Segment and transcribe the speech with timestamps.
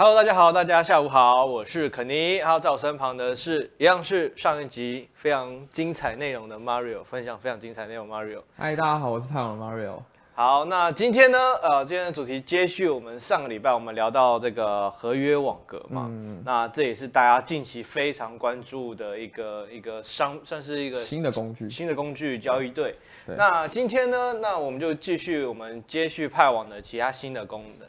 [0.00, 2.40] Hello，大家好，大家下午好，我是肯尼。
[2.40, 8.40] 还有在我身旁的是一样是上一集非常精彩内容的 Mario，分享非常精彩内容 Mario。
[8.56, 9.94] 嗨，大家好，我是派网的 Mario。
[10.34, 22.94] 好，那今天呢，呃，今天的主题接续我们上个礼拜我们聊到这个合约网格嘛，嗯，那这也是大家近期非常关注的一个一个商，算是一个新的工具，新的工具交易对。
[23.26, 27.88] 那今天呢，那我们就继续我们接续派网的其他新的功能。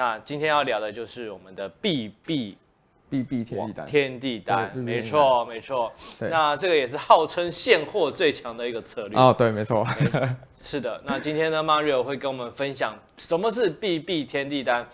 [0.00, 2.56] 那今天要聊的就是我们的 BB
[3.10, 5.92] BB 天地单，天地单，没错没错。
[6.18, 9.18] 那这个也是号称现货最强的一个策略。
[9.18, 9.86] 哦，对，没错。
[10.64, 10.98] 是的。
[11.04, 14.88] 那今天呢，Mario 会跟我们分享什么是 BB 天地单，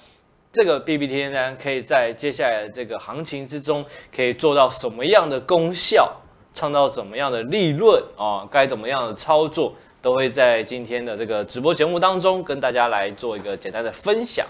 [0.51, 6.13] 这个 BB 天地单可以在接下来的这个行情之中可以做到什么样的功效，
[6.53, 8.45] 创造什么样的利润啊？
[8.51, 14.45] 该怎么样的操作，都会在今天的这个直播节目当中跟大家来做一个简单的分享。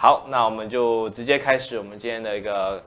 [0.00, 2.80] 好，那我们就直接开始我们今天的一个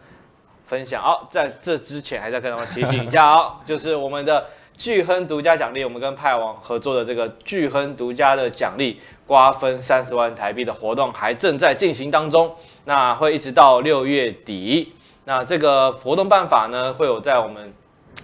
[0.65, 1.03] 分享。
[1.03, 4.45] 哦，在这之前还是要跟他们提醒一下哦， 就是我们的
[4.77, 14.93] 巨亨独家奖励，我们跟派网合作的这个巨亨独家的奖励瓜分三十万台币的活动还正在进行当中，那会一直到六月底。
[15.25, 17.73] 那这个活动办法呢，会有在我们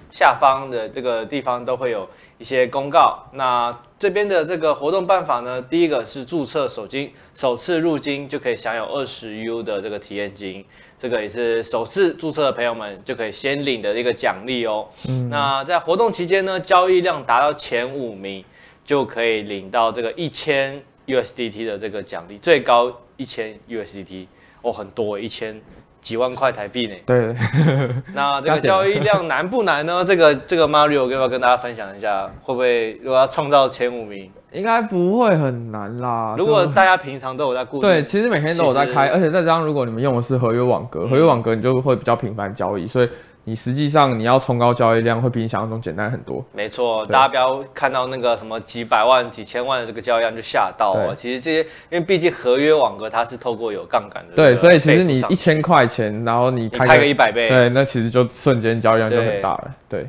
[0.10, 2.08] 下方的这个地方都会有
[2.38, 3.24] 一些公告。
[3.34, 10.64] 那这边的这个活动办法呢，第一个是注册首金，首次入金就可以享有二十 U 的这个体验金，
[11.00, 14.88] 这个也是首次注册的朋友们就可以先领的一个奖励哦。
[15.08, 15.30] 嗯。
[15.30, 18.44] 那在活动期间呢，交易量达到前五名
[18.86, 24.28] 就可以领到这个一千 USDT 的这个奖励，最高一千 USDT
[24.62, 25.60] 哦，很多一千。
[26.08, 26.96] 几万块台币呢？
[27.06, 27.36] 对，
[28.16, 30.06] 那这个交易量难不难呢？
[30.08, 32.32] 这个这个 Mario 要不要跟大家分享一下？
[32.44, 36.34] 会不会如果要创造前五名，应该不会很难啦。
[36.38, 43.10] 如果大家平常都有在顾，对，其实每天都有在开，而且再加上如果你们用的是合约网格，合约网格你就会比较频繁交易，所以。
[43.48, 46.44] 你实际上你要冲高交易量会比你想象中简单很多。
[46.52, 51.16] 没错，大家不要看到那个什么几百万、几千万的这个交易量就吓到了。
[51.16, 51.60] 其实这些，
[51.90, 54.36] 因为毕竟合约网格它是透过有杠杆的。
[54.36, 59.72] 对，所以其实你一千块钱，然后你开个，你开个一百倍，对，那其实就瞬间交易量就很大了。
[59.88, 60.06] 对。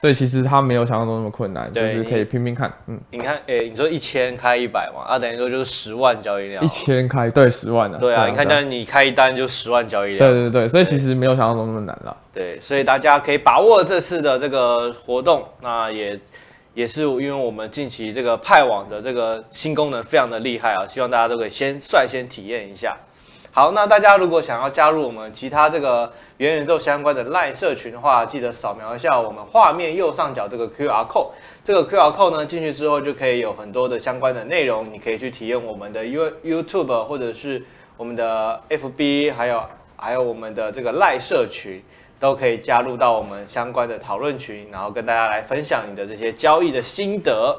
[0.00, 2.72] 对所以其实它没有想象中那么困难，就是可以拼拼看。
[2.86, 6.64] 嗯，你看，诶、欸，你说一千开一百嘛，啊，等于说就是十万交易量。
[6.64, 7.98] 一千开对十万的。
[7.98, 10.18] 对啊，你看，但你开一单就十万交易量。
[10.18, 12.16] 对对对，所以其实没有想象中那么难了。
[12.32, 16.18] 对，所以大家可以把握这次的这个活动，那也
[16.72, 22.96] 也是因为我们近期这个派网的这个新功能非常的厉害啊，希望大家都可以先率先体验一下。
[23.52, 31.30] 好，那大家如果想要加入我们其他这个元宇宙相关的 LINE 社群的话，记得扫描一下我们画面右上角这个 QR code。
[31.64, 37.60] 这个 QR code 呢，进去之后就可以有很多的相关的内容，你可以去体验我们的 You YouTube 或者是
[37.96, 39.60] 我们的 FB，还有
[39.96, 41.82] 还有我们的这个 LINE 社群，
[42.20, 47.58] 都可以加入到我们相关的讨论群，然后跟大家来分享你的这些交易的心得。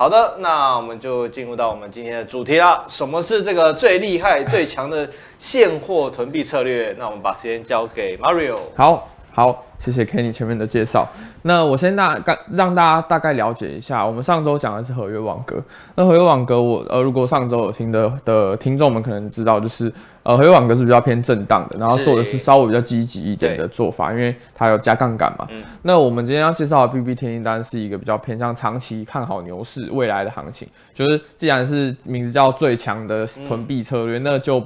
[0.00, 2.82] 好的，那我们就进入到我们今天的主题啦。
[2.88, 5.06] 什么是这个最厉害、最强的
[5.38, 6.96] 现货囤币策略？
[6.98, 8.56] 那我们把时间交给 Mario。
[8.74, 9.06] 好。
[9.40, 11.08] 好，谢谢 Kenny 前面的介绍。
[11.40, 15.64] 那我先大概让大家大概了解一下，我们上周讲的是合约网格。
[15.94, 19.90] 那合约网格我，我呃，如果上周有听的的听众们可能知道，就是
[20.24, 25.48] 呃，合约网格是比较偏震荡的，然后做的是稍微比较积极一点的做法，因为它有加杠杆嘛。
[25.50, 25.62] 嗯。
[25.80, 34.62] 那我们今天要介绍的 BB 天地单是一个比较偏向长期看好牛市未来的行情，就是既然是名字叫最强的囤币策略，嗯、那就。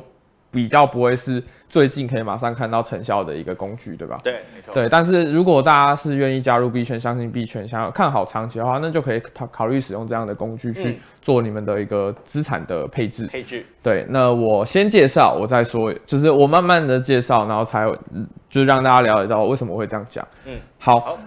[0.54, 4.16] 比较不会是最近可以马上看到成效的一个工具，对吧？
[4.22, 4.72] 对，没错。
[4.72, 13.26] 对，但是如果大家是愿意加入币圈，相信币圈，想要看好长期的话，那就可以考考虑使用这样的工具去做你们的一个资产的配置。
[13.26, 13.66] 配置。
[13.82, 17.84] 对，那我先介绍，我再说，就是我慢慢的介绍，然后才
[18.48, 20.26] 就让大家了解到为什么我会这样讲。
[20.46, 21.00] 嗯，好。
[21.00, 21.18] 好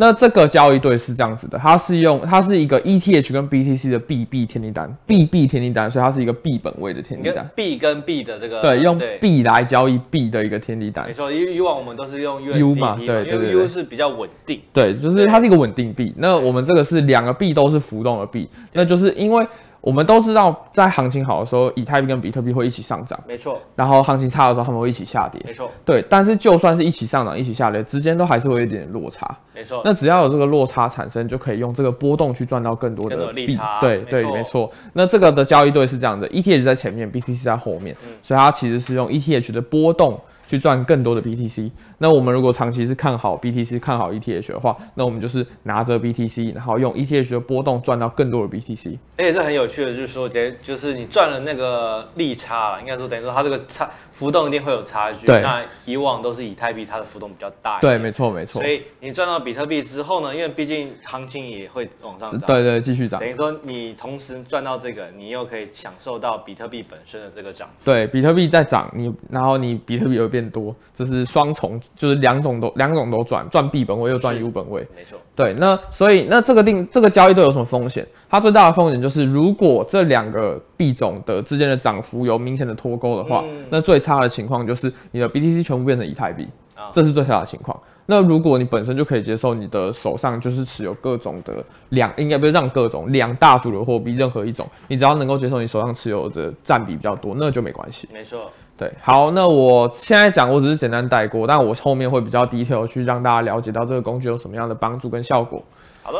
[0.00, 7.46] 那这个交易对是这样子的，它是用它是一个 ETH 跟 BTC 的 BB 天地单，BB 天地单，所以它是一个 B 本位的天地单。
[7.54, 11.06] ，B 跟 B 的这个对，用 B 来交易 B 的一个天地单。
[11.06, 14.62] 没错，以以往我们都是用 U 嘛，对对对，U 是比较稳定。
[14.72, 16.14] 对，就是它是一个稳定币。
[16.16, 19.46] 那我们这个是两个币都是浮动的币，那就是因为。
[19.80, 23.58] 我们都知道，在行情好的时候，以太币跟比特币会一起上涨，没错。
[23.74, 25.70] 然后行情差的时候，他们会一起下跌，没错。
[25.84, 29.80] 对，但是就算是一起上涨、一起下跌，之间都还是会有一点点落差，没错。
[29.84, 34.70] 那只要有这个落差产生，就可以用这个波动去赚到更多的利差，对对，没错。
[34.92, 41.70] 那这个的交易对是这样的，ETH 在前面，BTC 在后面，所以它其实是用 ETH 的波动去赚更多的 BTC。
[41.98, 48.98] 那我们如果长期是看好 BTC、看好 ETH 的话，那我们就是拿着 BTC，然后用 ETH 的波动赚到更多的 BTC。
[49.16, 50.28] 而且这很有趣的，就是说，
[50.60, 53.88] 就是你赚了那个利差了，应该说等于说它这个差
[54.20, 55.26] 浮动一定会有差距。
[55.26, 55.40] 对。
[55.40, 57.80] 那以往都是以太币，它的浮动比较大。
[57.80, 58.60] 对，没错没错。
[58.60, 62.40] 所以你赚到比特币之后呢，因为毕竟行情也会往上涨。
[62.40, 63.18] 对对，继续涨。
[63.18, 67.90] 等于说你同时赚到这个，你又可以享受到比特币本身的这个涨幅。
[67.90, 74.86] 对，比特币在涨，你然后你比特币又变多，这是双重，就是两种都两种都赚，赚币本位又赚 U 本位。
[74.94, 75.18] 没错。
[75.34, 78.06] 对，那所以那这个定这个交易都有什么风险？
[78.28, 87.78] 它最大的风险就是，如果这两个币种的之间的涨幅有明显的脱钩的话，嗯、那最差的情况就是你的 BTC 全部变成以太币，啊、这是最差的情况。
[88.06, 98.08] 那如果你本身就可以接受，你的手上就是持有各种的两，应该不是让各种两大主流货币任何一种，你只要能够接受你手上持有的占比比较多，那就没关系。
[98.12, 98.50] 没错。
[98.76, 105.62] 对，好，那我现在讲，我只是简单带过，但我后面会比较 detail 去让大家了解到这个工具有什么样的帮助跟效果。
[106.02, 106.18] 好的，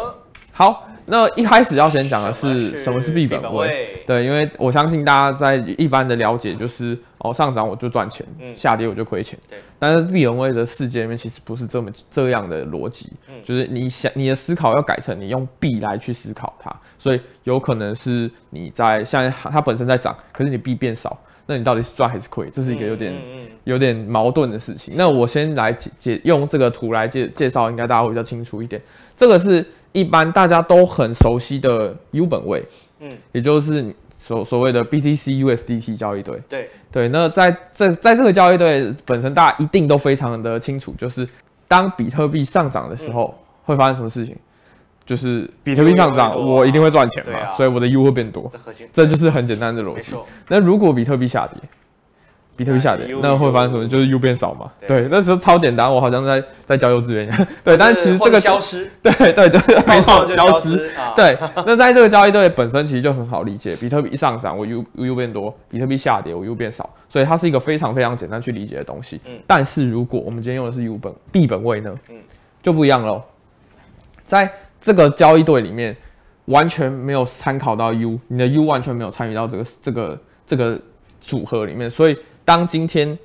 [0.61, 4.03] 好，那一开始要先讲的是什么是币本位？
[4.07, 9.39] 对，因为我相信大家在一般的了解就是哦，上涨我就赚钱，嗯、下跌我就亏钱。
[9.49, 21.19] 对，但是币本位的世界里面其实不是这么这样的逻辑，嗯、就是你想你的思考要改成你用币来去思考它，所以有可能是你在像它本身在涨，可是你币变少。
[21.47, 22.49] 那你到底是赚还是亏？
[22.51, 23.13] 这是一个有点
[23.65, 24.95] 有点矛盾的事情。
[24.97, 28.81] 那我先来解解用这个图来介介绍，应该大家会比较清楚一点。
[29.17, 32.65] 这个是一般大家都很熟悉的 U 本位，
[33.01, 36.41] 嗯，也就是所所谓的 BTC USDT 交易对。
[36.49, 36.71] 对。
[36.93, 41.29] 对，那在这在这个交易对本身，大家一定都非常的清楚，就是
[41.69, 43.33] 当比特币上涨的时候，
[43.65, 44.37] 会发生什么事情？
[45.07, 50.15] 就是比特币上涨，我一定会赚钱嘛，啊、所以我的 U 会变多，这，这就是很简单的逻辑。
[50.47, 51.61] 那如果比特币下跌，
[52.61, 53.89] 比特币下跌，那会发生什么？
[53.89, 54.71] 就是 U 变少嘛。
[54.87, 57.47] 对，那时候超简单，我好像在在教幼稚园一样。
[57.65, 60.93] 对，但是其实这个消失， 对对就是 没错，消失。
[61.17, 61.35] 对，
[61.65, 69.19] 那在这个交易对本身其实就很好理解，比特币一上涨，我 U U 变多；比特币下跌，我 U 变少，所以它是一个非常非常简单去理解的东西。
[69.25, 71.95] 嗯，但是如果我们今天用的是 U 本币本位呢？
[72.11, 72.17] 嗯，
[72.63, 73.23] 就不一样喽，
[74.25, 74.53] 在。
[74.83, 75.95] 这个交易对里面
[76.47, 80.81] 完全没有参考到 U，你的 U 完全没有参与到这个这个这个
[81.21, 82.17] 组合里面，所以
[82.51, 83.17] 当今天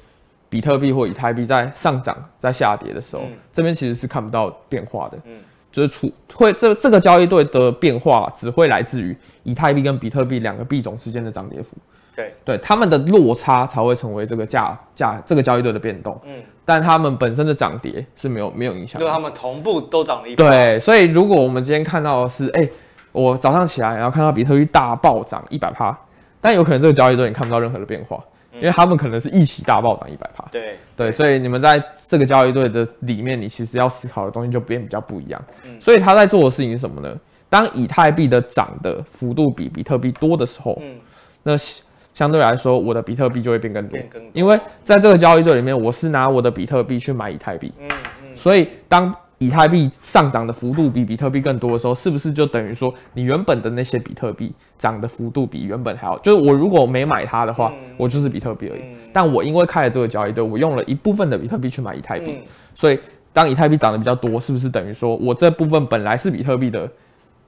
[0.47, 5.39] 比特币或以太币在上涨、在下跌的时候，嗯、这边其实是看不到变化的，嗯，
[5.71, 11.75] 就是出会这这个交易对的变化只会来自于以太币跟比特币两个币种之间的涨跌幅。
[12.15, 16.15] 对对，他们的落差才会成为这个价价这个交易对的变动。
[16.23, 19.05] 嗯，但他们本身的涨跌是没有没有影响的。
[19.07, 20.35] 就他们同步都涨了一。
[20.35, 22.69] 对，所以如果我们今天看到的是，哎，
[23.11, 25.97] 我早上起来然后看到比特币大暴涨一百趴，
[26.39, 28.23] 但有可能这个交易对你看不到任何的变化，
[28.55, 30.45] 因为他们可能是一起大暴涨一百趴。
[30.51, 35.41] 对对，所以你们在这个交易对的里面，你其实要思考的东西就变比较不一样。
[35.65, 37.15] 嗯，所以他在做的事情是什么呢？
[37.49, 40.95] 当以太币的涨的幅度比比特币多的时候，嗯，
[41.43, 41.53] 那。
[42.15, 43.99] 相对来说，我的比特币就会变更多，
[44.31, 47.89] 因为在这个交易对里面，我是拿我的比特币去买以太币，嗯
[48.23, 56.17] 嗯，所以当以太币上涨的幅度比比特币更多的时候，是不是就等于说你原本的那些比特币涨的幅度比原本还要？
[56.19, 62.39] 就是我如果没买它的话，我就是比特币而已，但我因为开了这个交易对，我用了一部分的比特币去买以太币，
[62.73, 62.99] 所以
[63.33, 66.89] 当以太币涨得比较多，是不是等于说我这部分本来是比特币的？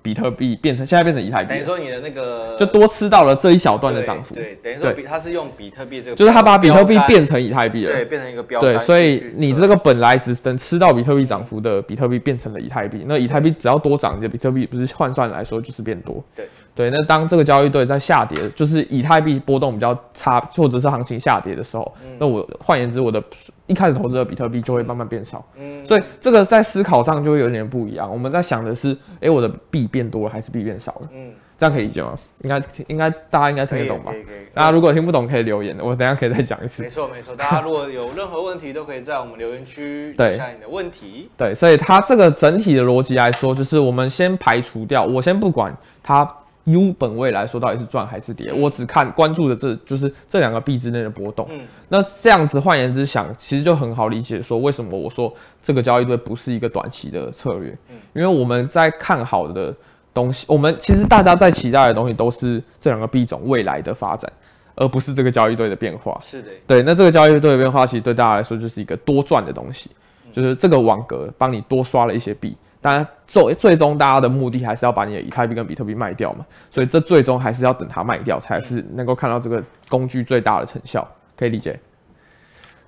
[0.01, 4.35] 比特币变成现在变成以太币，等于说你的那个就多吃到了这一小段的涨幅。
[4.35, 8.61] 对，等于说比它是用比特币这个，就是它把比特币变成以太币了，对，变成一个标。
[8.61, 16.23] 对，所以你这个本来只能吃到比特币涨幅的比特币变成了以太币，那以太币只要多涨，你的比特币不是换算来说就是变多。
[16.35, 16.45] 对。
[16.77, 23.21] 对，那当这个交易对在下跌，就是以太币波动比较差，或者是行情下跌的时候，嗯、那我换言之，我的
[23.65, 25.43] 一开始投资的比特币就会慢慢变少。
[25.55, 28.07] 嗯，所以这个在思考上就会有点不一样。
[28.07, 31.09] 我们在想的是，哎，我的币变多了还是币变少了？
[31.11, 32.15] 嗯，这样可以理解吗？
[32.43, 34.13] 应该应该大家应该听得懂吧？
[34.53, 36.83] 大家如果听不懂可以留言，我等下可以再讲一次。
[36.83, 41.27] 没错没错，大家如果有任何问题都可以在我们留言区 留下你的问题。
[41.35, 46.29] 对，所以它这个整体的逻辑来说，就是我们先排除掉，我先不管它。
[46.67, 48.51] U 本位来说，到底是赚还是跌？
[48.51, 51.47] 我只看关注的这就是这两个币之内的波动。
[51.49, 55.33] 嗯，那这样子换言之想，其实就很好理解，说为什么我说
[55.63, 57.69] 这个交易对不是一个短期的策略？
[57.89, 59.73] 嗯，因为我们在看好的
[60.13, 64.29] 东西，我们其实大家在期待的东西都是这两个币种未来的发展，
[64.75, 66.19] 而不是这个交易对的变化。
[66.21, 66.83] 是的，对。
[66.83, 69.89] 那这个交易对的变化，其实对大家来说就是一个多赚的东西，
[70.33, 72.57] 就是这个网格帮你多刷了一些币。
[72.79, 81.05] 当然，最最终大家的目的还是要把你的以太币跟比特币卖掉嘛，所以这最终还是要等它卖掉，才是能够看到这个工具最大的成效，
[81.35, 81.77] 可以理解。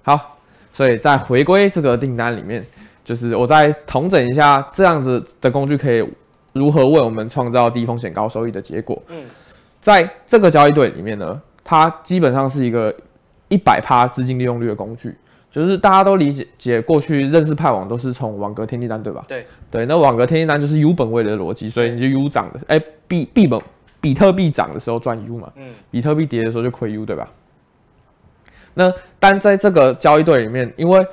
[0.04, 0.38] 好，
[0.72, 2.66] 所以再回归这个订单里面，
[3.04, 6.08] 就是我再统整一下这样子的工具可以
[6.54, 9.02] 如何为我们创造低风险高收益的结果。
[9.08, 9.24] 嗯，
[9.82, 12.96] 在这个交易对里面呢，它基本上是一个
[13.48, 15.16] 一百趴资金利用率的工具。
[15.52, 19.24] 就是大家都理解解过去认识派网都是从网格天地单对吧？
[19.28, 23.60] 对对，那网格天地单就是 U 本位的逻辑，所以你就 U 涨的，哎币币本
[24.00, 27.28] 比特币涨的时候赚 U 嘛，嗯，比特币跌的时候就亏 U 对吧？
[28.76, 31.06] 那但在这个交易对里面，因为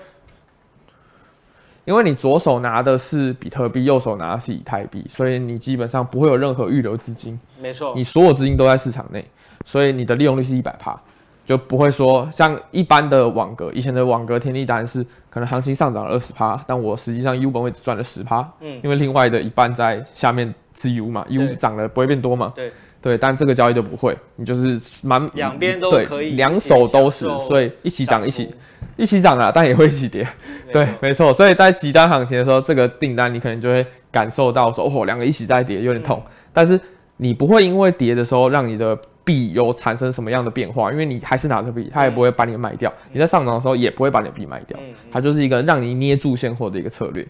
[1.87, 9.25] 因为你左手拿的是比特币，右手拿的是以太币，所以你基本上不会有任何预留资金，没错，你所有资金都在市场内，
[9.65, 11.01] 所以你的利用率是一百趴。
[11.47, 22.71] 就不会说像一般的网格，以前的网格天地单是可能行情上涨了二十趴，但我实际上 U 本位只赚了十趴，嗯，因为另外的一半在下面是 U 嘛，U 涨了不会变多嘛，对。
[23.03, 28.53] 对，但这个交易就不会，你就是蛮两边都可以，两手都是，所以一起涨一起
[28.97, 30.27] 一起涨啊，但也会一起跌，
[30.73, 36.21] 对，没错，所以在急单行情的时候，这个订单你可能就会感受到说，哦，两个一起在跌，有点痛，
[36.53, 36.81] 但是
[37.19, 38.99] 你不会因为跌的时候让你的。
[39.27, 40.93] 币有产生什么样的变化？
[40.93, 42.91] 因为你还是拿着币，它也不会把你卖掉。
[43.13, 44.79] 你在上涨的时候也不会把你的币卖掉，
[45.11, 47.27] 它就是一个让你捏住现货的一个策略。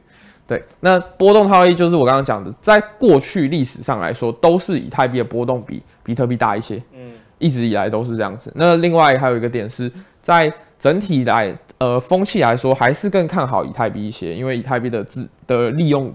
[0.47, 6.81] 对，那波动套利就是我刚刚讲的，在过去历史上来说，都是以太币的波动比比特币大一些。
[6.93, 8.53] 嗯，一直以来都是这样子。
[8.55, 16.13] 那另外还有一个点是在整体来呃风气来说，还是更看好以太币一些，因为以太币的自的利用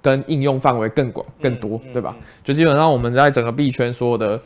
[0.00, 2.16] 跟应用范围更广更多，对吧？
[2.42, 4.40] 就基本上我们在整个币圈所有的。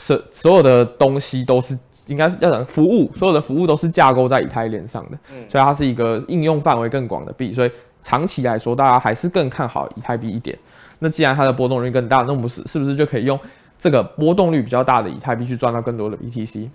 [0.00, 10.58] 所所有的东西都是应该是要讲服务，所有的服务都是架构在以太链上的，嗯，所以它是一个应用范围更广的币，所以长期来说，大家还是更看好以太币一点。
[11.00, 13.38] 那既然它的波动率更大，那我们是是不是就可以用
[13.78, 16.68] 这个波动率比较大的以太币去赚到更多的 BTC？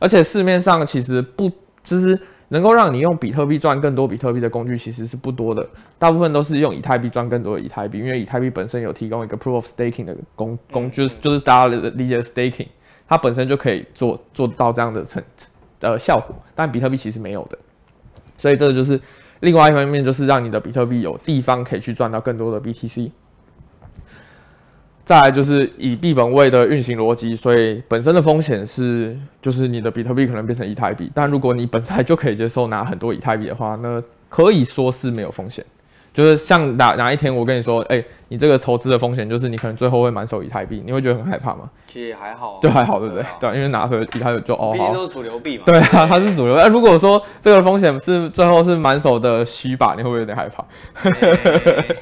[0.00, 1.50] 而且市面上其实不
[1.84, 2.18] 就是。
[2.50, 5.66] 能够让你用比特币赚更多比特币的工具其实是不多的，
[5.98, 12.66] 大部分都是用以太币赚更多的以太币，因为以太币本身有提供一个 proof of staking 的工工具，就是大家理解的 staking，
[13.08, 15.22] 它本身就可以做做到这样的成
[15.80, 17.58] 呃效果，但比特币其实没有的，
[18.36, 19.00] 所以这个就是
[19.40, 23.10] 另外一方面，就是让你的比特币有地方可以去赚到更多的 BTC。
[25.04, 31.10] 再来就是以币本位的运行逻辑，所以本身的风险是，就是你的比特币可能变成以太币。
[31.14, 35.64] 但如果你本来就可以接受拿很多以太币的话，那可以说是没有风险。
[36.12, 41.70] 就是像哪哪一天我跟你说，哎、欸，你这个投资的风险就是你可能最后会满手以太币，你会觉得很害怕吗？
[41.86, 43.24] 其实也还好，就还好，对不对？
[43.38, 45.62] 对，因为拿着以太币就哦，毕竟都是主流币嘛。
[45.66, 46.56] 对啊，它是主流。
[46.56, 50.64] 那如果说这个风险是最后是满手的虚把，你会不会有点害怕？
[51.10, 51.96] 欸、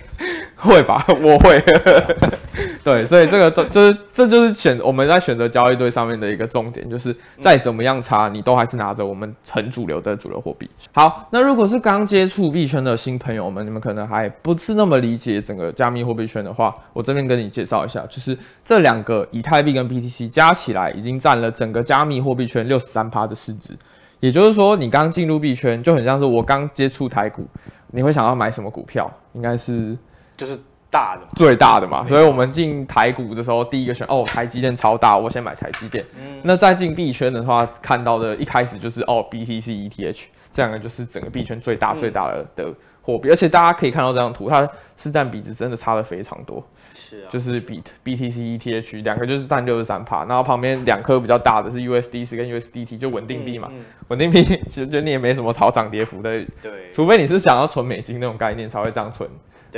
[0.58, 1.62] 会吧， 我会。
[2.82, 10.68] 对，所以这个都就是这就是选我们在选择交易对上面的一个重点，就是再怎么样差，你都还是拿着我们很主流的主流货币。
[10.92, 23.76] 好，那如果是刚接触币圈的新朋友们，你们可能还不是那么理解整个加密货币圈的话，我这边跟你介绍一下，就是这两个以太币跟 BTC 加起来已经占了整个加密货币圈六十三趴的市值。
[24.20, 27.46] 也就是说，你刚进入币圈就很像是我刚接触台股，
[27.92, 29.08] 你会想要买什么股票？
[29.34, 29.96] 应该是
[30.38, 32.02] 就是大的最大的嘛。
[32.02, 36.02] 所以我们进台股的时候，第一个选哦，台积电超大，我先买台积电。
[36.18, 36.40] 嗯。
[36.42, 42.74] 那再进币圈的话，看到的一开始就是哦，BTC、ETH 这两个就是整个币圈最大最大的的。
[43.00, 44.68] 货币，而且大家可以看到这张图，它
[44.98, 46.62] 市占比值真的差的非常多。
[46.94, 53.68] 是啊，就是比 BTC、ETH 两个就是占六十三趴，然后旁边两颗比较大的是 USDC 跟 USDT，就稳定币嘛。
[53.68, 59.26] 稳、嗯嗯、定币其实就你也没什么炒涨跌幅的，对，除非你是想要存美金那种概念才会这样存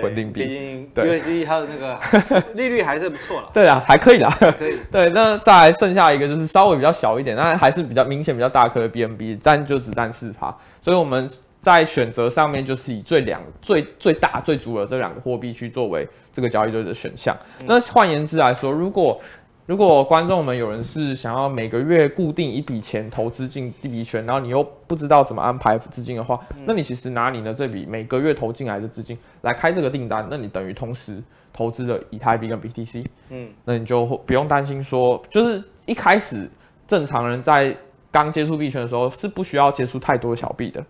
[0.02, 0.44] 稳定币。
[0.44, 3.49] 毕竟 USDT 它的那个 利率还是不错了。
[3.52, 4.28] 对啊，还可以啦。
[4.59, 4.78] 可以。
[4.90, 11.28] 对，那再来剩下一个就是稍微比较小一点，但还是比较明显比较大颗的 BNB，但就只占四趴，所以我们。
[11.62, 17.37] 在选择上面，就是以最两最最大最足的这两个货币去作为这个交易对的选项。
[17.59, 19.20] 嗯、那换言之来说，如果
[19.67, 33.05] 如果观众们有人是想要每个月固定一笔钱投资进币圈，然后你又不知道怎么安排资金的话，嗯、那你其实拿你的这笔每个月投进来的资金来开这个订单，那你等于同时投资了以太币跟 BTC。
[33.29, 36.50] 嗯，那你就不用担心说，就是一开始
[36.88, 37.76] 正常人在
[38.11, 40.85] 刚接触币圈的时候是不需要接触太多小币的。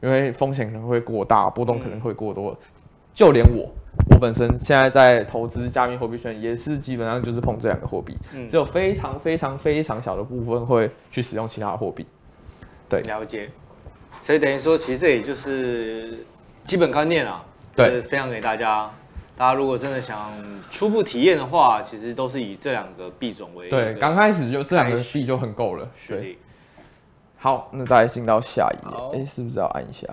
[0.00, 2.56] 因为风险可能会过大，波动可能会过多，嗯、
[3.14, 3.70] 就连我，
[4.10, 12.06] 我本身现在在投资加密货币圈，也是基本上就是碰这两个货币，嗯、只有非常非常非常小的部分会去使用其他的货币。
[12.88, 13.50] 对，了解。
[14.22, 16.24] 所以等于说，其实这也就是
[16.64, 17.44] 基本观念啊，
[17.74, 18.90] 对，就是分享给大家。
[19.34, 20.30] 大家如果真的想
[20.70, 23.68] 初步体验的话，其实都是以这两个币种为。
[23.70, 25.88] 对，刚开始就这两个币就很够了。
[26.06, 26.38] 对。
[27.38, 30.06] 好，那再进到下一页，哎、欸，是不是要按一下？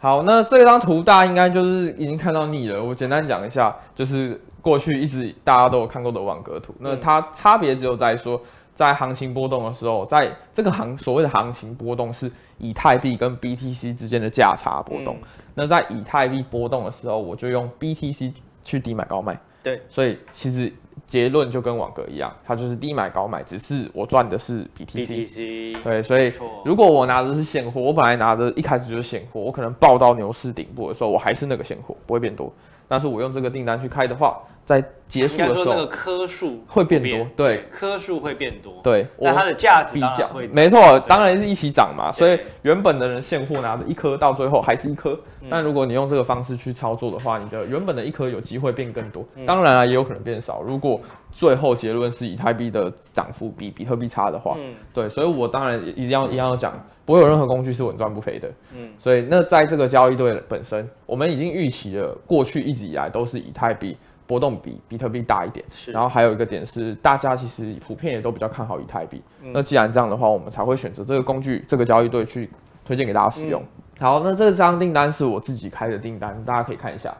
[0.00, 2.82] 好，那这张图大家应该就是已经看到腻了。
[2.82, 6.72] 我简单讲一下，就是过去一直大家都有看过的网格图。
[6.78, 8.40] 那它差别只有在说，
[8.76, 15.16] 在行情波动的时候，在这个行所谓的行情波动是以太币跟 BTC 之间的价差波动。
[15.20, 19.36] 嗯、那在以太币波动的时候，我就用 BTC 去低买高卖。
[19.64, 20.72] 对，所以其实
[21.08, 25.26] 结论就跟网格一样，它就是低买高买，只是我赚的是 BTC。
[25.26, 25.82] BTC。
[25.82, 26.32] 对，所以
[26.64, 32.52] 如果我拿的是现货，我本来拿的一开始就是现货，我可能报到牛市顶部的时候，我还是那个现货，不会变多。
[32.86, 34.38] 但是我用这个订单去开的话，
[34.68, 42.12] 在结束的时候，那个颗数会变多，对，颗数会变多，对，那它的价值比较会，没错，当然是一起涨嘛。
[42.12, 45.18] 所以原本的人现货拿着一颗，到最后还是一颗。
[45.48, 50.60] 但如果你用这个方式去操作的话，你的原本的一颗有机会变更多，当然啊，也有可能变少。
[50.60, 51.00] 如果
[51.32, 54.54] 最后结论是以太币的涨幅比比特币差的话，
[54.92, 58.50] 对，所以我当然一定要一定要讲，不会有任何工具是稳赚不赔的。
[58.76, 63.96] 嗯，所以那在这个交易对本身，我们已经预期了，过去一直以来都是以太币。
[64.28, 65.90] 波动比比特币大一点，是。
[65.90, 69.20] 然后还有一个点是，大家其实普遍也都比较看好以太币。
[69.42, 72.48] 嗯、那既然这样的话，我们才会选择这个工具、这个交易对去
[72.84, 73.60] 推荐给大家使用。
[73.62, 77.12] 嗯、好，那这张订单是我自己开的订单，大家可以看一下。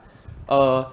[0.46, 0.86] 呃，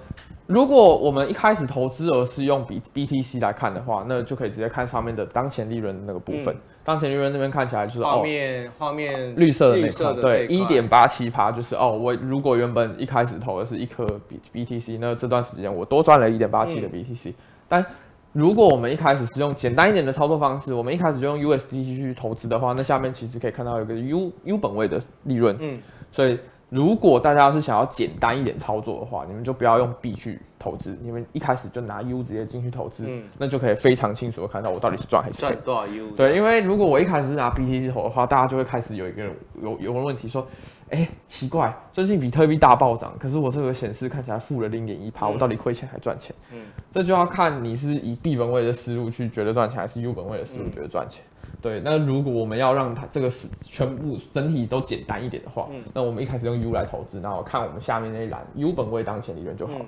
[0.46, 6.54] 如果我们一开始投资额是用比 BTC 来看的话，那就可以直接看上面的当前利润的那个部分。
[6.54, 17.34] 嗯当前利润那边看起来就是画面画面绿色的那块，对，一点八七趴就是哦，我如果原本一开始投的是一颗 B BTC，那这段时间我多赚了一点八七的 BTC。
[17.68, 17.84] 但
[18.32, 25.78] 如果我们一开始是用简单一点的操作方式，我们一开始就用 USDT 去投资的话，那下面其实可以看到有个 U U 本位的利润，嗯，
[26.12, 26.38] 所以。
[26.68, 35.52] 如果大家是想要简单一点操作的话，你们就不要用币去投资，你们一开始就拿 U 直接进去投资，嗯，那就可以非常清楚的看到我到底是赚还是赔。
[35.52, 36.10] 赚多少 U？
[36.16, 39.32] 对，因为如果我一开始是拿 BTC 投的话，大家就会开始有一个人
[39.62, 40.44] 有有个问题说，
[40.90, 46.34] 哎、欸，奇怪，最近比特币大暴涨，可是我这个显示看起来负了零点一趴，我到底亏钱还赚钱？
[46.52, 51.22] 嗯，这就要看你是以币本位的思路去觉得赚钱，还是 U 本位的思路觉得赚钱。
[51.24, 51.32] 嗯
[51.66, 59.86] 对，那如果我们要让它这个是全部整体都简单一点的话，嗯，那我们一开始用 U 来投资，然后看我们下面那一栏 U 本位当前利润就好，嗯，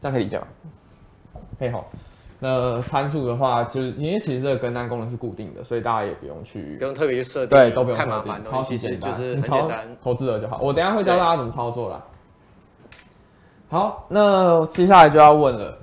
[0.00, 0.46] 这样可以理解吗？
[1.58, 1.86] 可以好。
[2.38, 10.58] 那参数的话，就是因为其实这个跟单功能是固定的，所以大家也不用去不用特别去设定，对，都不用设定，太麻烦，超级简单，就是很简单，投资额就好。
[10.62, 12.02] 我等一下会教大家怎么操作啦。
[13.68, 15.76] 好，那接下来就要问了。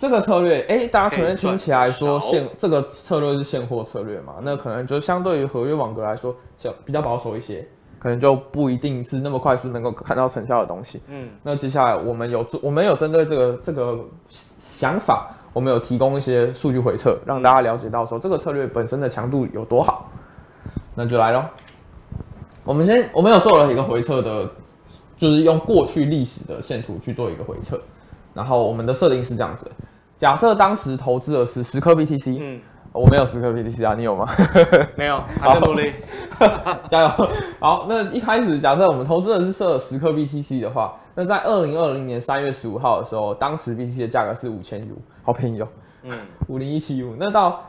[0.00, 4.36] 这个策略，哎，大家首先听起来说现这个策略是现货策略嘛？
[4.40, 11.02] 那可能就相对于合约网格来说，就比较保守一些，可能就不一定是那么快速能够看到成效的东西。
[11.08, 13.98] 嗯，那接下来我们有做，我们有针对这个这个
[14.58, 20.10] 想法，我们有提供一些数据回测，让大家了解到说这个策略本身的强度有多好。
[20.94, 21.44] 那就来咯，
[22.64, 24.48] 我们先，我们有做了一个回测的，
[25.18, 27.78] 就是用过去历史的线图去做一个回测。
[28.40, 29.70] 然后我们的设定是这样子：
[30.16, 32.58] 假设当时投资的是十颗 BTC，嗯，
[32.90, 34.26] 我没有十颗 BTC 啊，你有吗？
[34.96, 35.92] 没有， 还在努力，
[36.88, 37.08] 加油！
[37.60, 45.68] 好，那一开始假设我们投资的是设十颗 BTC 的话，那在二零二零年三月十五号的时候，当时 BTC 的价格是五千 U，好便宜哦，
[46.04, 47.14] 嗯，五零一七 U。
[47.18, 47.62] 那到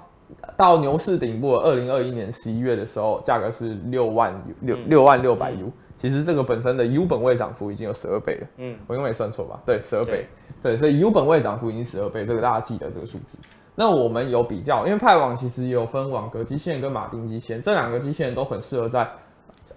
[0.55, 5.69] 到牛市顶部二零二一年十一月的时候，价格是六万六六万六百 U。
[5.97, 9.59] 其实这个本身的 U 本位涨幅已经有十二倍了，嗯，我应该没算错吧？
[9.67, 10.25] 对，十二倍，
[10.61, 13.37] 对，所以 U 本位涨幅已经十二倍，这个大家记得这个数字。
[13.75, 19.07] 那我们有比较，因为派网其实也有分网格基线跟马丁基线，这两个基线都很适合在。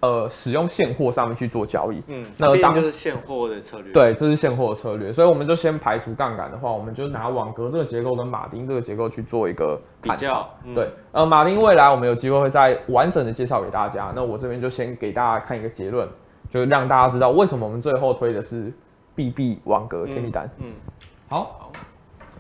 [0.00, 16.06] 呃，使用现货上面去做交易，嗯，那当就是现货的策略，对，这是现货的策略，所以我们就先排除杠杆的话，我们就拿网格这个结构跟马丁这个结构去做一个比较，嗯、对，呃，马丁未来我们有机会会再完整的介绍给大家，那我这边就先给大家看一个结论，
[16.50, 18.70] 就是让大家知道为什么我们最后推的是
[19.14, 20.72] BB 网格天地单，嗯，嗯
[21.28, 21.72] 好，好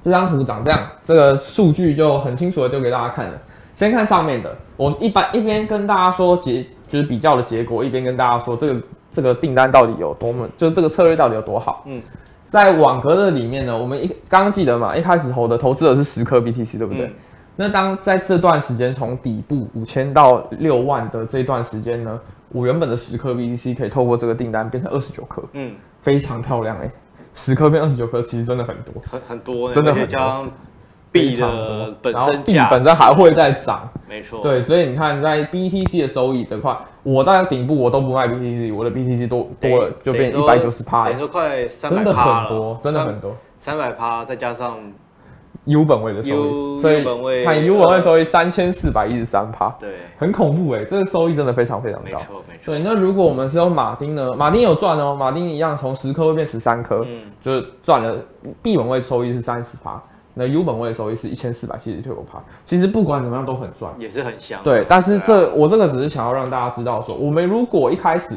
[0.02, 3.38] 这张图长这样，这个数据就很清楚的丢给大家看了，
[3.76, 6.66] 先看上面的，我一般一边跟大家说结。
[6.86, 11.82] 就是比较的结果，一边跟大家说这个这个订单到底有多么，就是这个策略到底有多好。
[11.86, 12.00] 嗯，
[12.46, 17.06] 在网格的里面呢，我们一刚刚记得嘛，一开始投的投资的是十颗 BTC，对不对？
[17.06, 17.14] 嗯、
[17.56, 22.20] 那当在这段时间从底部五千到六万的这段时间呢，
[22.54, 26.90] 我原本的十颗 BTC 可以透过这个订单变成二十九颗，嗯，非常漂亮哎、欸，
[27.34, 30.46] 十颗变二十九颗，其实真的很多，很很多、欸，真的很多。
[31.10, 44.76] 币的本身币本身还会再涨，没错，对，所以你看，在 BTC 的收益的话，我在顶部我都不卖 BTC，我的 BTC 多多了就变一百九十趴，等于说快三百趴了，真的很多，真的很多，三百趴再加上
[45.64, 47.02] U 本位的收益所以
[47.44, 52.74] 看 U 本位收益三千四百一十三趴，对，很恐怖哎，这个收益真的非常非常高，没错没错。
[52.74, 54.34] 对，那如果我们是用马丁呢？
[54.36, 58.18] 马丁有赚哦，马丁一样从十颗会变十三颗，嗯，就是赚了
[58.62, 59.98] B 本位收益是三十趴，
[60.34, 62.38] 那 U 本位收益是一千四百七十六趴。
[62.66, 64.60] 其实不管怎么样都很赚，也是很香。
[64.62, 68.34] 对，但是这、啊、我这个只是想要让大家知道说，我们如果一开始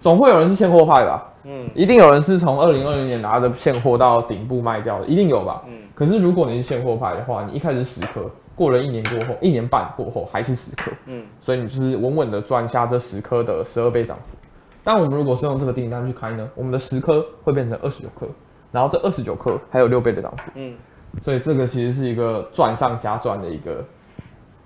[0.00, 1.30] 总会有人是现货派吧。
[1.44, 5.62] 嗯，一定有人是从二零二零年拿着现货到顶部卖掉的，一定有吧？
[5.66, 14.36] 嗯，可是如果你是现货派的话，你一开始十颗，过了一年过后，一年半过后还是十颗，嗯，所以你就是稳稳的赚下这十颗的十二倍涨幅。
[14.82, 18.26] 但我们如果是用这个订单去开呢，我们的十颗会变成二十九颗，
[18.72, 20.74] 然后这二十九颗还有六倍的涨幅，嗯，
[21.20, 23.84] 所以这个其实是一个赚上加赚的一个，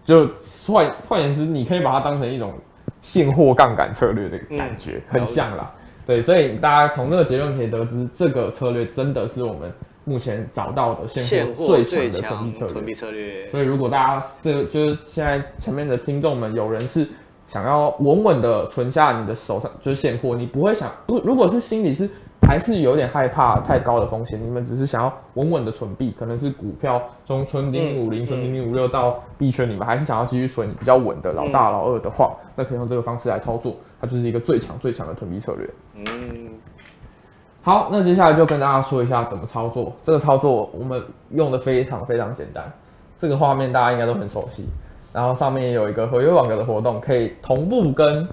[0.04, 0.28] 就
[0.66, 2.52] 换换言之，你可以把它当成一种
[3.00, 5.72] 现货杠杆策略的感觉，嗯、很像啦。
[6.08, 9.70] 对，所以大家从这个结论可以得知，这个策略真的是我们
[10.04, 13.46] 目前找到的现货最纯的囤币策略。
[13.50, 17.06] 所以如果大家这个就是现在前面的听众们有人是
[17.46, 22.08] 想要稳稳的存下你的手上就是现货，你不会想，不如果是心里是
[22.48, 33.76] 还是有点害怕太高的风险，你们只是想要稳稳的存币，可能是股票从存零零五零、存零零五六到币圈，你们还是想要继续存比较稳的老大老二的话，那可以用这个方式来操作。
[34.00, 35.70] 它就是一个最强最强的囤币策略。
[35.96, 36.48] 嗯，
[37.60, 39.92] 好，那接下来就跟大家说一下怎么操作。
[40.02, 42.64] 这个操作我们用的非常非常简单，
[43.18, 44.66] 这个画面大家应该都很熟悉。
[45.12, 48.26] 然后上面也有一个合约网格的活动，可以同步跟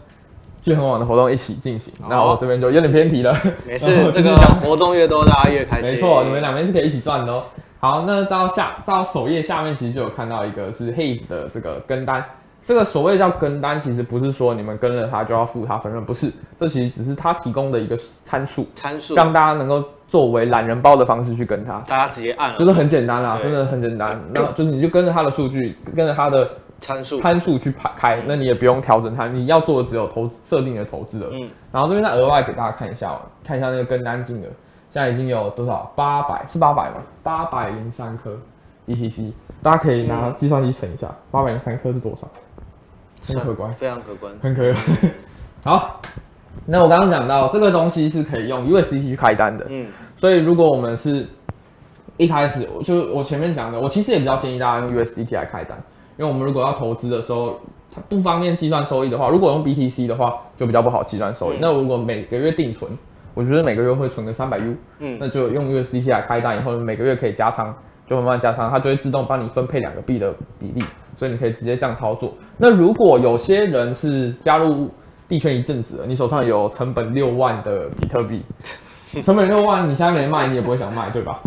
[0.66, 1.94] 巨亨网的活动一起进行。
[2.10, 3.38] 那我这边就有点偏题了。
[3.68, 5.92] 没事， 这个活动越多，大家越开心。
[5.92, 7.44] 没错，你们两边是可以一起赚的哦。
[7.80, 12.26] 好，那到下到首页下面，其实就有看到一个是 Hays 的这个跟单。
[12.66, 24.20] 这个所谓叫跟单，其实不是说你们跟了他就要付他分润，不是，这其实只是他提供的一个参数，参数让大家能够作为懒人包的方式去跟他，大家直接按，就是很简单啦，真的很简单。
[24.34, 31.30] 那就是你就跟着他的数据，跟着他的参数参数去排开，那你也不用调整它，你要做的只有投设定的投资额。
[31.34, 34.48] 嗯，然后这边再额外给大家看一下，看一下那个跟单金额，
[34.92, 35.92] 现在已经有多少？
[35.96, 36.98] 八百是八百吗？
[37.24, 38.38] 八百零三颗
[38.88, 42.28] ETC，大家可以拿计算机乘一下，八百零三颗是多少？
[43.28, 44.76] 很可观，非常可观，很可观。
[45.64, 46.00] 好，
[46.66, 51.28] 那我刚刚讲到这个东西是可以用 USDT 去开单的，嗯，所以如果我们是
[52.18, 55.76] 一开始就我前面讲的，我其实也比较建议大家用 USDT 来开单，
[56.18, 57.60] 因为我们如果要投资的时候，
[57.94, 61.58] 它不方便计算收益的话，如果用 BTC 的话就比较不好计算收益。
[61.58, 62.92] 嗯、那如果每个月定存，
[63.34, 67.74] 我觉得每个月会存个三百 U，嗯，那就用 USDT 来开单以后，每个月可以加仓，
[68.06, 70.84] 就慢慢加仓，它就会自动帮你分配两个币的比例。
[71.18, 72.34] 所以你可以直接这样操作。
[72.58, 74.90] 那如果有些人是加入
[75.30, 78.44] 币圈一阵子了，你手上有成本六万的比特币，
[79.24, 81.40] 成本六万，你现在没卖，你也不会想卖，对吧？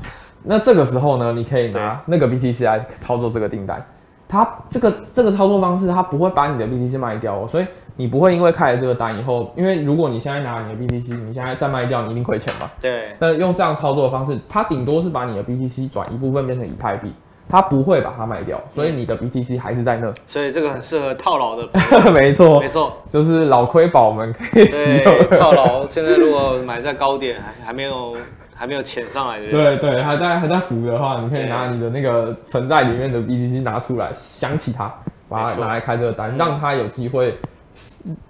[0.43, 3.85] 那这个时候呢，你可以拿那个 BTC 来操作这个订单。
[4.29, 12.71] 它这个这个操作方式，它不会把你的 BTC 卖掉哦，所以你不会因为开了这个单以后，因为如果你现在拿你的 BTC，你现在再卖掉，你一定亏钱嘛。
[12.81, 13.09] 对。
[13.19, 17.12] 那用这样操作的方式，它顶多是把你的 BTC 转一部分变成以太币。
[17.51, 20.12] 他不会把它卖掉，所以你的 BTC 还是在那。
[20.27, 21.67] 所以这个很适合套牢的。
[22.12, 25.87] 没错，没错，就是老亏宝们可以使用套牢。
[25.87, 28.14] 现在如果买在高点，还还没有
[28.59, 29.49] 还没有潜上来的。
[29.51, 34.92] 对对，还在还在浮的话，你可以拿你的那个存在里面的 BTC 拿出来，想起它，
[35.29, 37.38] 把它拿来开这个单，让它有机会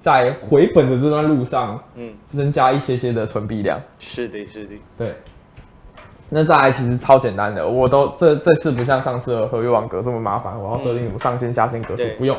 [0.00, 3.80] 在回本的这段路上，嗯，增加一些些的存币量。
[3.98, 5.14] 是的，是的，对。
[6.30, 12.36] 那再来其实超简单的，我都这这次不像上次的合约网格这么麻烦，我要设定什么上限、下限格数，不用，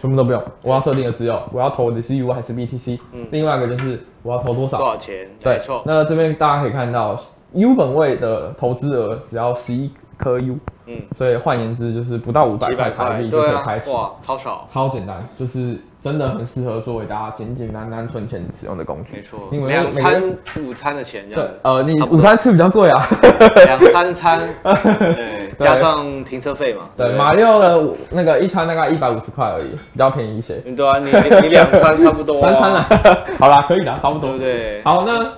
[0.00, 0.42] 全部都不用。
[0.62, 5.82] 我要设定的只有我要投的是 U 还是 BTC，嗯，另外一个就是我要投多少，多少钱，对，没错。
[5.84, 7.20] 那这边大家可以看到
[7.52, 10.56] U 本位的投资额只要十一颗 U，
[10.90, 15.78] 嗯，所以换言之就是不到五百块台币就可以开始，哇，超少，超简单，就是。
[16.02, 19.16] 真的很适合作为大家简简单单存钱使用的工具。
[19.16, 21.46] 没错，因为两餐午餐的钱这样。
[21.46, 23.06] 对，呃，你午餐吃比较贵啊。
[23.66, 26.84] 两三餐， 对，加上停车费嘛。
[26.96, 30.54] 对，马六的那个一餐大概一百五十块而已，比较便宜一些。
[30.74, 31.10] 对啊，你
[31.42, 32.40] 你两餐差不多。
[32.48, 32.88] 三餐了，
[33.38, 34.30] 好啦，可以啦，差不多。
[34.30, 34.80] 对不对？
[34.82, 35.30] 好，那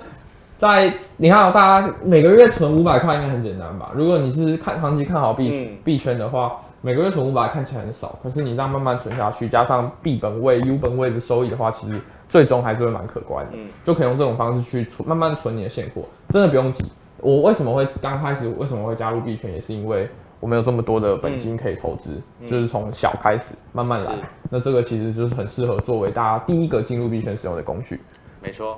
[0.63, 3.91] 在你看，大家每个月存五百块应该很简单吧？
[3.93, 6.57] 如果你是看长期看好币币圈的话。
[6.85, 11.97] 每个月存五百看起来很少，可是你这样慢慢存下去，加上币本位、U 本位的收益的话，其实
[12.27, 13.51] 最终还是会蛮可观的。
[13.53, 16.83] 嗯，就可以用这种方式去存，慢慢存你的现货，真的不用急。
[17.21, 20.09] 我为什么会刚开始为什么会加入币圈，也是因为
[20.41, 24.15] 我没有这么多的本金可以投资，嗯、就是从小开始慢慢来。
[24.49, 28.01] 那这个其实就是很适合作为大家第一个进入币圈使用的工具。
[28.41, 28.77] 没错。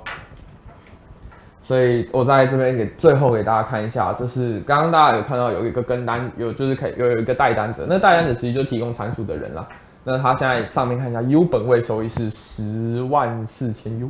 [1.66, 9.66] 所以我在这边给最后给大家看一下，这是刚刚大家有看到有一个跟单，有就是可以有有一个带单者，那带单者其实就提供参数的人啦。
[10.04, 14.08] 那他现在上面看一下，U 本位收益是十万四千 U，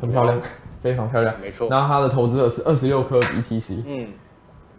[0.00, 0.40] 很漂亮，
[0.80, 1.68] 非常漂亮，没错。
[1.68, 4.06] 然后他的投资额是二十六颗 BTC，嗯，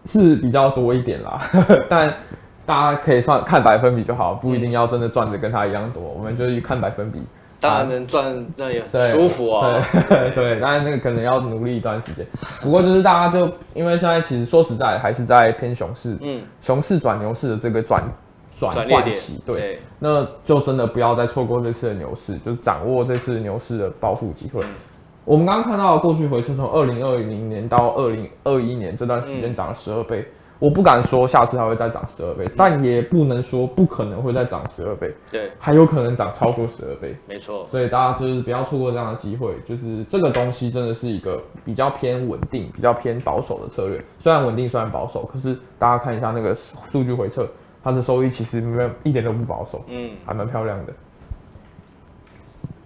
[0.06, 1.42] 是比较多一点啦，
[1.90, 2.14] 但
[2.66, 7.22] 大家可以算看百分比就好，不一定要真的赚的跟他一样多，我们就看百分比。
[7.60, 9.86] 当然能赚，那也很舒服啊。
[10.08, 12.26] 对 对，当然那个可能要努力一段时间。
[12.62, 18.04] 不过就是大家就因为现在其实说实在还是在偏熊市，嗯，熊市转牛市的这个转
[18.58, 24.64] 转换期，对，对那就真的不要再错过这次的牛市，就是掌握这次牛市的暴富机会。
[24.64, 24.70] 嗯、
[25.26, 30.20] 我们刚刚看到的过去回撤从二零二零年到二零二一年这段时间涨了十二倍。
[30.22, 35.10] 嗯我不敢说下次它会再涨十二倍，但也不能说不可能会再涨十二倍。
[35.32, 37.16] 对，还有可能涨超过十二倍。
[37.26, 37.66] 没错。
[37.72, 44.04] 所以大家就是不要错过这样的机会，就是这个东西真的是一个比较偏稳定、比较偏保守的策略。
[44.20, 46.54] 虽然稳定，虽然保守，可是大家看一下那个
[46.92, 47.48] 数据回撤，
[47.82, 50.94] 它的收益其实没有一点都不保守，嗯，还蛮漂亮的。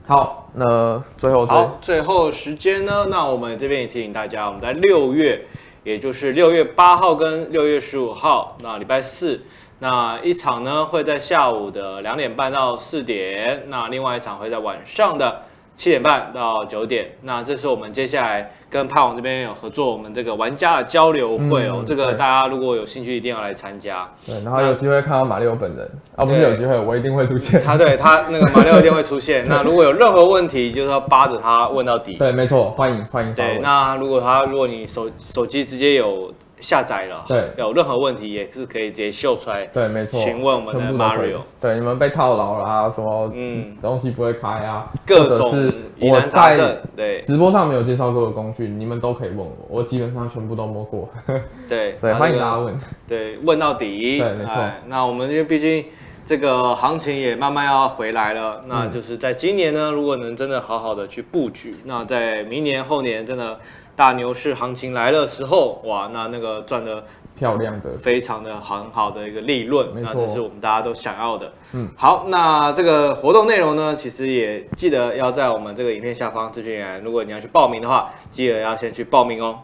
[0.06, 3.08] 好，那最后好，最后时间呢？
[3.10, 5.44] 那我们这边也提醒大家，我们在六月。
[5.84, 9.42] 也就是六月八号跟六月十五号，那礼拜四，
[9.80, 15.44] 那一场呢会在下午的两点半到四点，那另外一场会在晚上的
[15.76, 24.10] 七点半到九点，那这是我们接下来跟派网这边有合作，我们这个玩家的交流会哦，嗯、这个大家如果有兴趣，一定要来参加。
[24.26, 27.62] 对，然后有机会看到马里奥本人，啊，不是有机会，我一定会出现。
[27.62, 29.46] 他对他那个马里奥一定会出现。
[29.48, 32.16] 那如果有任何问题，就是要扒着他问到底。
[32.16, 33.32] 对，没错，欢迎欢迎。
[33.36, 36.34] 对，那如果他如果你手手机直接有。
[36.64, 47.22] 下载了，对，有任何问题也是可以直接秀出来，对，没错，询问我们的 Mario，对，你们被套牢了啊，什么，嗯，东西不会开啊，各种是我在对。
[47.24, 51.10] 直播上没有介绍过的工具，你们都可以问我，我基本上全部都摸过，
[51.68, 52.74] 对， 所以欢迎大家问，
[53.06, 54.54] 对，问到底，对，没错。
[54.88, 55.84] 那我们因为毕竟
[56.26, 63.60] 这个行情也慢慢要回来了，那就是在今年呢，如果能真的好好的去布局，那在明年后年真的。
[63.96, 67.04] 大牛市行情来的时候，哇，那那个赚的
[67.38, 71.52] 漂亮的，非常的很好的一个利润，那这是我们大家都想要的。
[71.74, 79.60] 嗯，好，那这个活动内容呢，其实也记得要在我们这个影片下方咨询员，如果你要去报名的话，记得要先去报名哦。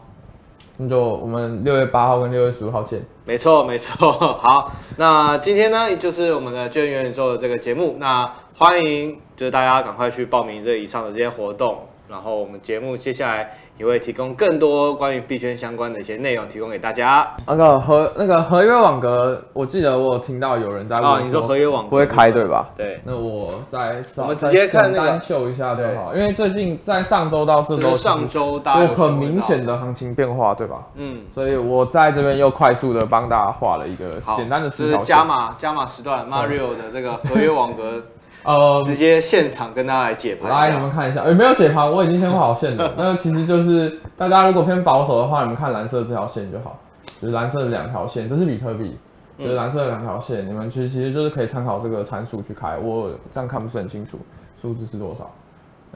[0.76, 3.02] 那就我们六月八号跟六月十五号见。
[3.24, 4.12] 没错，没错。
[4.12, 13.58] 好，那今天呢，就是我们的巨亨元宇宙的这个节目，那欢迎就是大家赶快去报名这以上的这些活动，然后我们节目接下来。
[13.80, 17.26] 也会提供更多关于币圈相关的一些内容，提供给大家。
[17.46, 22.68] 那个合那个合约网格，我记得我有听到有人在问说，你说合约网格不会开对吧？
[22.76, 23.00] 对。
[23.04, 30.86] 那我再我们直接看那个秀一下就好，因为最近在上周到这周，上周有很明显的行情变化，对吧？
[30.96, 31.22] 嗯。
[31.34, 35.02] 所以我在这边又快速的帮大家画了一个简单的思考。
[35.02, 38.02] 加码加码时段，Mario 的这个合约网格。
[38.42, 41.90] 呃，直接现场跟大家来解盘，来你们看一下，有没有解盘？
[41.90, 42.92] 我已经先画好线了。
[42.96, 46.78] 那其实就是大家如果偏保守的话，你们看蓝色这条线就好，
[47.20, 48.96] 就是蓝色的两条线，这是比特币，
[49.38, 52.78] 就是蓝色的两条线，你们其实其实就是可以参考这个参数去开。
[52.78, 54.18] 我这样看不是很清楚，
[54.60, 55.30] 数字是多少？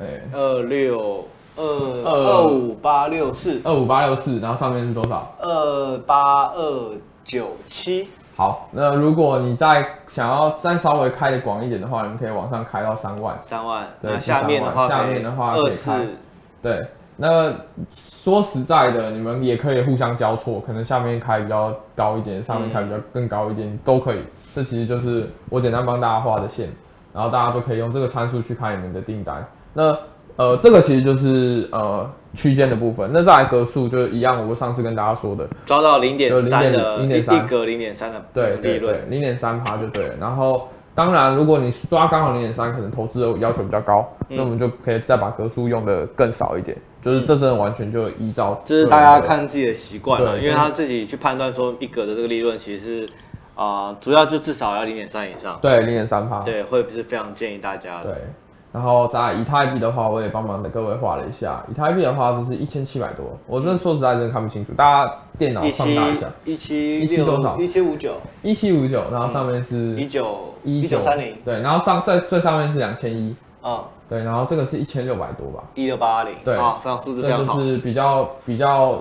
[0.00, 1.24] 哎，二六
[1.56, 5.32] 二二五八六四，二五八六四，然后上面是多少？
[5.40, 6.92] 二八二
[7.24, 8.08] 九七。
[8.36, 13.38] 好，那如果你再想要再稍微开的广一点的话，你们可以往上开到三万。
[13.40, 16.06] 三万，对，那下面的话，下面的话可以开。
[16.60, 17.52] 对，那
[17.90, 24.18] 说实在的，你们也可以互相交错，可能下面开比较高一点，上面开比较更高一点，嗯、都可以。
[24.52, 26.68] 这其实就是我简单帮大家画的线，
[27.12, 29.46] 然后大家都可以用这个参数去开你们的订单。
[29.72, 29.96] 那
[30.36, 32.10] 呃，这个其实就是呃。
[32.36, 40.14] 区间的部分，那再来格数就是一样，我上次跟大家说的，抓到零点三的零点三一格零点三的对利润，零点三趴就对了。
[40.20, 40.66] 然后
[40.96, 53.06] 当然，如果你抓刚好零点三，可能投资的要求比较高，嗯、那我们就可以再把格数用的更少一点，就是这真的完全就依照，就是大家看自己的习惯了，因为他自己去判断说一格的这个利润其实是
[53.54, 58.10] 啊、呃，主要就至少要零点三以上，对，零点三趴，对，会不是非常建议大家的。
[58.10, 58.14] 对。
[58.74, 61.64] 然后在以太币的话，我也帮忙的各位画了一下。
[61.70, 63.24] 以太币的话，就是一千七百多。
[63.46, 64.72] 我真的说实在，真的看不清楚。
[64.72, 67.56] 大家电脑放大一下，一七一七多少？
[67.56, 69.04] 一七五九，一七五九。
[69.12, 71.36] 然后上面是一九一九三零。
[71.44, 73.36] 对，然后上在最上面是两千一。
[73.62, 75.62] 嗯，对，然后这个是一千六百多吧？
[75.76, 76.34] 一六八零。
[76.44, 77.56] 对，啊，非常数字非常好。
[77.56, 78.98] 就是比较比较。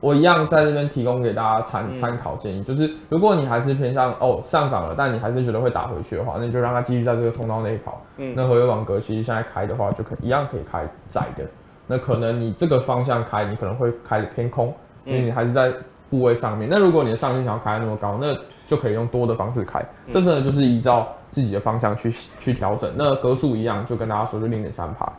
[0.00, 8.00] 我一样在这边提供给大家参参考建议，就是如果你还是偏向哦上涨了，但你还是觉得会打回去的话，那你就让它继续在这个通道内跑。
[8.16, 11.44] 嗯，那合约网格其实现在开的话，就可以一样可以开窄的，
[11.86, 14.72] 那可能你这个方向开，你可能会开的偏空，
[15.04, 15.72] 因为你还是在
[16.08, 16.68] 部位上面。
[16.70, 18.36] 那如果你的上限想要开那么高，那
[18.68, 19.84] 就可以用多的方式开。
[20.12, 22.90] 这真的就是依照自己的方向去去调整。
[22.96, 25.12] 那格数一样，就跟大家说，就零点三趴，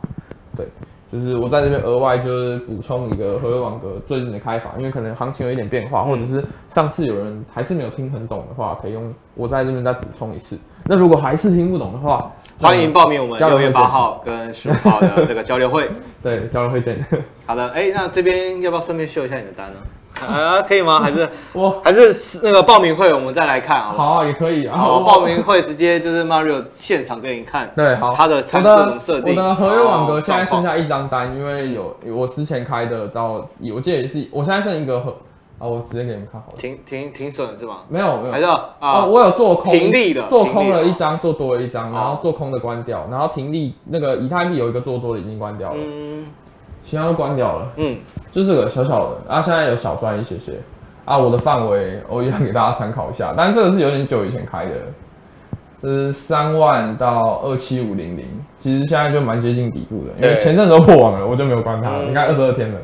[0.56, 0.66] 对。
[1.12, 10.56] 就是我在这边额外就是补充一个合约网格最近的开法，因为可能行情有一点变化，或者是上次有人还是没有听很懂的话，可以用我在这边再补充一次。
[10.84, 15.90] 那如果还是听不懂的话，欢迎报名我们六月八号跟十五号的这 个交流会。
[16.22, 17.04] 对，交流会见。
[17.44, 19.80] 好的，哎、欸，那这边要不要顺便秀一下你的单呢？
[20.26, 21.00] 啊，可以吗？
[21.02, 23.92] 还是我还是那个报名会，我们再来看啊。
[23.96, 24.76] 好啊，也可以啊。
[24.86, 27.70] 我，报名会直接就是 Mario 现场给你看。
[27.74, 28.14] 对，好。
[28.14, 29.34] 他的参数怎么设定？
[29.34, 35.14] 我的合约网格现在剩下一张单，因为有我之前开的到，我记得也是，我现在剩一个合
[35.58, 36.56] 啊，我直接给你们看好了。
[36.56, 37.78] 停停停损是吗？
[37.88, 46.26] 没有没有，还是啊，我有做空停利的，做空了一张，做多了一张，然后做空的关掉，然后停利那个以太币有一个做多的已经关掉了，嗯，
[46.82, 47.98] 其他都关掉了，嗯，
[48.30, 50.52] 就这个小小的，啊，现在有小赚一些些。
[51.06, 54.70] 啊，我的范围我一样给大家参考一下，但这个是有点久以前开的，
[55.82, 58.24] 这是三万到二七五零零，
[58.60, 62.78] 其实现在就蛮接近底部的，因为前阵子都破网了，我就没有关它了，应该二十二天了，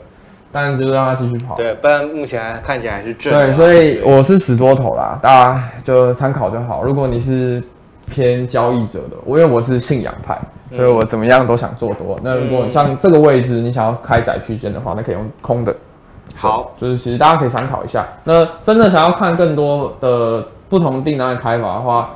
[0.50, 1.54] 但就是让它继续跑。
[1.54, 3.32] 对，不然目前看起来还是正。
[3.32, 6.82] 对，所以我是死多头啦，大家就参考就好。
[6.82, 7.62] 如果你是
[8.06, 10.36] 偏交易者的，因为我是信仰派，
[10.72, 12.18] 所以我怎么样都想做多。
[12.22, 15.74] 那如果像这个位置你想要开窄区间的话，那可以用空的。
[16.34, 18.06] 好，就是其实大家可以参考一下。
[18.24, 22.10] 那真的想要看更多的不同订单的开法的话，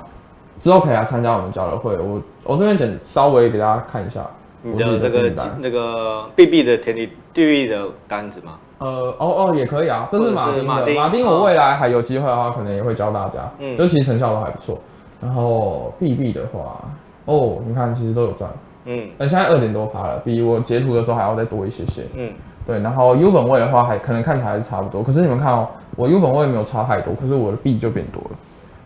[0.60, 1.96] 之后可以来参加我们交流会。
[1.96, 4.20] 我我这边简稍微给大家看一下
[4.62, 8.52] 你的这个那个 BB 的田地 BB 的单子吗？
[8.78, 10.08] 呃，哦哦，也可以啊。
[10.10, 13.38] 这是马丁的马丁，马丁我未来还有机会的话，可能也会教大家。
[13.58, 14.78] 嗯，就其实成效都还不错。
[15.20, 16.80] 然后 BB 的话，
[17.26, 18.50] 哦，你看其实都有赚。
[18.86, 22.02] 嗯，那现在二点多趴了，比我截图的时候还要再多一些些。
[22.16, 22.30] 嗯。
[22.66, 25.02] 对，然后 U 本位的话，还可能看起来还是差不多。
[25.02, 28.30] 可是你们看哦，我 U 本位没有差太多，可是我的币就变多了。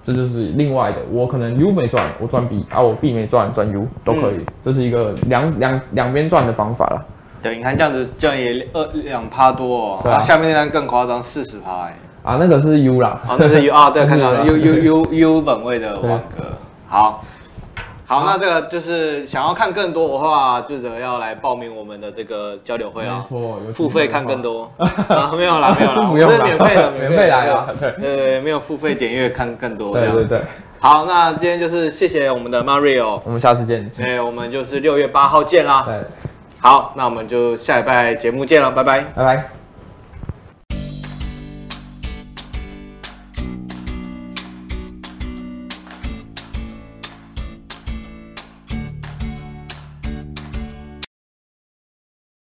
[0.04, 4.36] 这就是另外的，我可能 U 没赚，我赚币啊；我币没赚，赚 U 都可以。
[4.36, 7.04] 嗯、这是一个两两两边赚的方法了。
[7.42, 10.00] 对，你看这样子，这样也二两趴多哦。
[10.02, 11.96] 对啊，下面那张更夸张，四十趴哎。
[12.22, 13.20] 啊，那个是 U 啦。
[13.28, 16.44] 哦，那是 U 啊，对， 看到 U U U U 本位的网格。
[16.86, 17.22] 好。
[18.06, 23.24] 好，那这个就是想要看更多的话，就得要来报名我们的这个交流会啊。
[23.72, 24.70] 付费看更多。
[25.36, 27.66] 没有啦，没有啦，不 是 免费的，免费来啊。
[27.80, 29.94] 对对，没有付费点阅看更多。
[29.94, 30.40] 对对对。
[30.78, 33.90] 好，那今天就是谢谢我们的 Mario，我们下次见。
[33.98, 35.84] 哎，我们就是六月八号见啦。
[35.86, 35.94] 对。
[36.60, 39.00] 好，那我们就下礼拜节目见了，拜拜。
[39.14, 39.63] 拜拜。